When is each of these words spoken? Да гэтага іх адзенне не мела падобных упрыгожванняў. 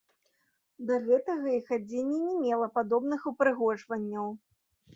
Да 0.89 0.95
гэтага 1.07 1.47
іх 1.59 1.67
адзенне 1.77 2.17
не 2.27 2.33
мела 2.41 2.71
падобных 2.81 3.29
упрыгожванняў. 3.35 4.27